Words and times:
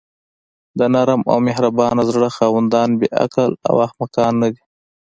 د 0.79 0.81
نرم 0.93 1.21
او 1.31 1.37
مهربانه 1.47 2.01
زړه 2.09 2.27
خاوندان 2.37 2.89
بې 2.99 3.07
عقله 3.23 3.55
او 3.69 3.75
احمقان 3.85 4.33
ندي. 4.43 4.61